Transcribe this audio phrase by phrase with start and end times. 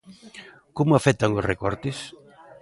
[0.77, 1.97] Como afectan os recortes?